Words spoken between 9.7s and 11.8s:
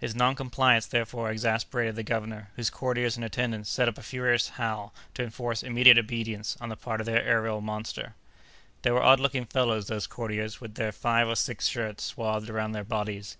those courtiers, with their five or six